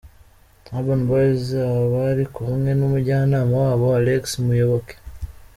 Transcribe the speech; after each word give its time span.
Urban 0.77 1.01
Boyz 1.07 1.43
aha 1.63 1.81
bari 1.93 2.23
kumwe 2.35 2.69
n'umujyanama 2.77 3.53
wabo 3.63 3.85
Alex 3.99 4.23
Muyoboke. 4.45 4.93